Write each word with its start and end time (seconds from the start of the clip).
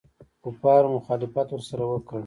کفارو 0.43 0.93
مخالفت 0.97 1.47
ورسره 1.51 1.83
وکړ. 1.87 2.13